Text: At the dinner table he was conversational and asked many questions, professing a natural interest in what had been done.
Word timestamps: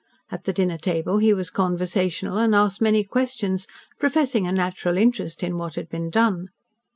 At 0.31 0.45
the 0.45 0.51
dinner 0.51 0.79
table 0.79 1.19
he 1.19 1.31
was 1.31 1.51
conversational 1.51 2.39
and 2.39 2.55
asked 2.55 2.81
many 2.81 3.03
questions, 3.03 3.67
professing 3.99 4.47
a 4.47 4.51
natural 4.51 4.97
interest 4.97 5.43
in 5.43 5.59
what 5.59 5.75
had 5.75 5.89
been 5.89 6.09
done. 6.09 6.47